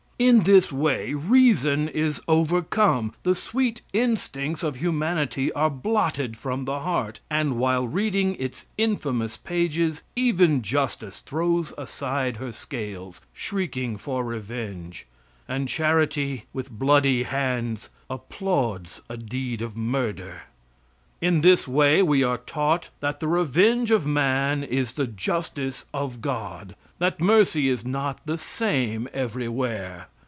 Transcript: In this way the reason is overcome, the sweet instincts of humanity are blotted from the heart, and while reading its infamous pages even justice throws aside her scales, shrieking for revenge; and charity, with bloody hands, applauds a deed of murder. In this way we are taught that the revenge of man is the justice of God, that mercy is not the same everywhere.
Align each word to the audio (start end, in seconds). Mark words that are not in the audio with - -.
In 0.31 0.41
this 0.41 0.71
way 0.71 1.13
the 1.13 1.17
reason 1.17 1.89
is 1.89 2.21
overcome, 2.27 3.13
the 3.23 3.33
sweet 3.33 3.81
instincts 3.91 4.61
of 4.61 4.75
humanity 4.75 5.51
are 5.53 5.71
blotted 5.71 6.37
from 6.37 6.65
the 6.65 6.81
heart, 6.81 7.21
and 7.31 7.57
while 7.57 7.87
reading 7.87 8.35
its 8.35 8.67
infamous 8.77 9.37
pages 9.37 10.03
even 10.15 10.61
justice 10.61 11.21
throws 11.21 11.73
aside 11.75 12.37
her 12.37 12.51
scales, 12.51 13.19
shrieking 13.33 13.97
for 13.97 14.23
revenge; 14.23 15.07
and 15.47 15.67
charity, 15.67 16.45
with 16.53 16.69
bloody 16.69 17.23
hands, 17.23 17.89
applauds 18.07 19.01
a 19.09 19.17
deed 19.17 19.59
of 19.63 19.75
murder. 19.75 20.43
In 21.19 21.41
this 21.41 21.67
way 21.67 22.01
we 22.03 22.23
are 22.23 22.39
taught 22.39 22.89
that 22.99 23.19
the 23.19 23.27
revenge 23.27 23.89
of 23.91 24.05
man 24.07 24.63
is 24.63 24.93
the 24.93 25.05
justice 25.05 25.85
of 25.93 26.19
God, 26.21 26.75
that 26.97 27.21
mercy 27.21 27.67
is 27.69 27.85
not 27.85 28.19
the 28.25 28.37
same 28.39 29.07
everywhere. 29.13 30.07